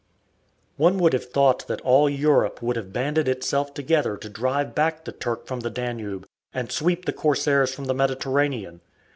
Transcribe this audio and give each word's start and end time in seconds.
One 0.77 0.97
would 0.97 1.13
have 1.13 1.25
thought 1.29 1.67
that 1.67 1.79
all 1.81 2.09
Europe 2.09 2.59
would 2.63 2.75
have 2.75 2.91
banded 2.91 3.27
itself 3.27 3.71
together 3.71 4.17
to 4.17 4.29
drive 4.29 4.73
back 4.73 5.05
the 5.05 5.11
Turk 5.11 5.45
from 5.45 5.59
the 5.59 5.69
Danube 5.69 6.25
and 6.53 6.71
sweep 6.71 7.05
the 7.05 7.13
corsairs 7.13 7.71
from 7.71 7.85
the 7.85 7.93
Mediterranean. 7.93 8.81